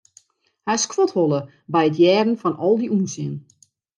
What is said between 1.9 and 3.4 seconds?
hearren fan al dy ûnsin.